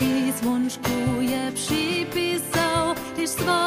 [0.00, 0.90] Dziś z łączku
[1.20, 3.65] je przypisał, tyś swoje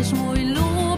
[0.00, 0.89] eres muy luz.